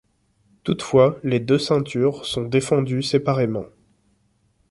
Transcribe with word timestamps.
Toutefois, 0.63 1.19
les 1.23 1.39
deux 1.39 1.59
ceintures 1.59 2.25
sont 2.25 2.41
défendues 2.45 3.03
séparément. 3.03 3.65